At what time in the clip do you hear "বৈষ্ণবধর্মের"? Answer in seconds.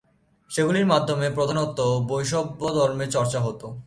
2.09-3.09